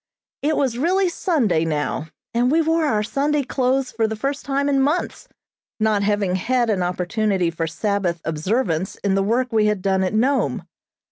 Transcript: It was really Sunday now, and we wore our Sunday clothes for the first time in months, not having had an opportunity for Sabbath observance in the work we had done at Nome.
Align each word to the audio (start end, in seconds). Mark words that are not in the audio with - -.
It 0.41 0.57
was 0.57 0.79
really 0.79 1.09
Sunday 1.09 1.63
now, 1.63 2.07
and 2.33 2.49
we 2.49 2.59
wore 2.59 2.85
our 2.85 3.03
Sunday 3.03 3.43
clothes 3.43 3.91
for 3.91 4.07
the 4.07 4.15
first 4.15 4.43
time 4.45 4.67
in 4.67 4.81
months, 4.81 5.27
not 5.79 6.01
having 6.01 6.33
had 6.37 6.71
an 6.71 6.81
opportunity 6.81 7.51
for 7.51 7.67
Sabbath 7.67 8.19
observance 8.25 8.95
in 9.03 9.13
the 9.13 9.21
work 9.21 9.53
we 9.53 9.67
had 9.67 9.83
done 9.83 10.03
at 10.03 10.15
Nome. 10.15 10.63